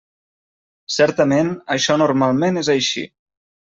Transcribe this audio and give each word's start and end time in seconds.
Certament 0.95 1.51
això 1.75 1.99
normalment 2.03 2.59
és 2.63 2.73
així. 2.77 3.05